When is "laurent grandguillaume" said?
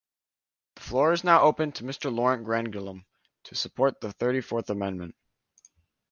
2.11-3.05